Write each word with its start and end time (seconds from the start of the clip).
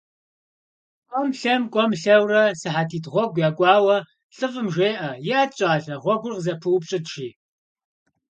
КӀуэм-лъэм, 1.09 1.63
кӀуэм-лъэурэ, 1.73 2.41
сыхьэтитӀ 2.59 3.09
гъуэгу 3.13 3.41
якӀуауэ, 3.47 3.97
лӀыфӀым 4.35 4.67
жеӀэ:- 4.73 5.09
ИӀэт, 5.29 5.51
щӀалэ, 5.57 5.95
гъуэгур 6.03 6.33
къызэпыупщӀыт!- 6.35 7.07
жи. 7.11 7.27